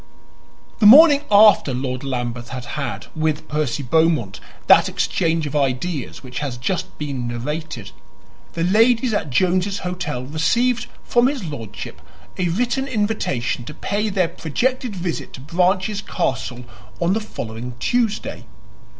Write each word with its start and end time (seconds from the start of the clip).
The 0.79 0.87
morning 0.87 1.21
after 1.29 1.75
Lord 1.75 2.03
Lambeth 2.03 2.49
had 2.49 2.65
had, 2.73 3.05
with 3.15 3.47
Percy 3.47 3.83
Beaumont, 3.83 4.39
that 4.65 4.89
exchange 4.89 5.45
of 5.45 5.55
ideas 5.55 6.23
which 6.23 6.39
has 6.39 6.57
just 6.57 6.97
been 6.97 7.27
narrated, 7.27 7.91
the 8.53 8.63
ladies 8.63 9.13
at 9.13 9.29
Jones's 9.29 9.77
Hotel 9.85 10.23
received 10.25 10.87
from 11.03 11.27
his 11.27 11.43
lordship 11.45 12.01
a 12.39 12.47
written 12.49 12.87
invitation 12.87 13.63
to 13.65 13.75
pay 13.75 14.09
their 14.09 14.27
projected 14.29 14.95
visit 14.95 15.33
to 15.33 15.39
Branches 15.41 16.01
Castle 16.01 16.63
on 16.99 17.13
the 17.13 17.21
following 17.21 17.75
Tuesday. 17.77 18.45